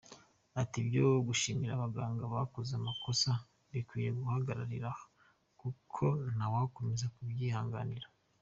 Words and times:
Ati 0.61 0.75
"Ibyo 0.83 1.05
guhishira 1.27 1.71
abaganga 1.75 2.23
bakoze 2.33 2.71
amakosa 2.79 3.31
bikwiye 3.71 4.09
guhagararira 4.19 4.87
aha, 4.93 5.05
kuko 5.59 6.03
ntawakomeza 6.35 7.05
kubyihanganira. 7.15 8.07